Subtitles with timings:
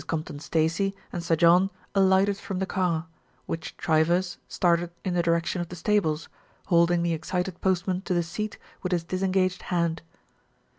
[0.07, 3.05] Compton Stacey and Sir John alighted from the car,
[3.45, 6.27] which Chivers started in the direction of the stables,
[6.65, 10.01] holding the excited postman to the seat with his disen gaged hand.